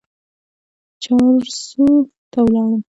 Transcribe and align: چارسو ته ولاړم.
چارسو 1.03 1.85
ته 2.31 2.39
ولاړم. 2.43 2.81